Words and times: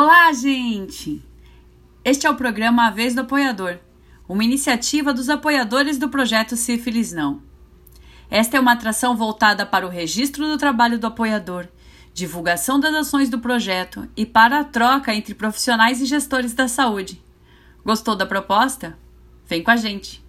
Olá, 0.00 0.32
gente! 0.32 1.20
Este 2.04 2.24
é 2.24 2.30
o 2.30 2.36
programa 2.36 2.86
A 2.86 2.90
Vez 2.90 3.16
do 3.16 3.22
Apoiador, 3.22 3.80
uma 4.28 4.44
iniciativa 4.44 5.12
dos 5.12 5.28
apoiadores 5.28 5.98
do 5.98 6.08
projeto 6.08 6.54
Sífilis 6.54 7.12
Não. 7.12 7.42
Esta 8.30 8.56
é 8.56 8.60
uma 8.60 8.74
atração 8.74 9.16
voltada 9.16 9.66
para 9.66 9.84
o 9.84 9.90
registro 9.90 10.46
do 10.46 10.56
trabalho 10.56 11.00
do 11.00 11.08
apoiador, 11.08 11.66
divulgação 12.14 12.78
das 12.78 12.94
ações 12.94 13.28
do 13.28 13.40
projeto 13.40 14.08
e 14.16 14.24
para 14.24 14.60
a 14.60 14.64
troca 14.64 15.12
entre 15.12 15.34
profissionais 15.34 16.00
e 16.00 16.06
gestores 16.06 16.54
da 16.54 16.68
saúde. 16.68 17.20
Gostou 17.84 18.14
da 18.14 18.24
proposta? 18.24 18.96
Vem 19.48 19.64
com 19.64 19.72
a 19.72 19.76
gente! 19.76 20.24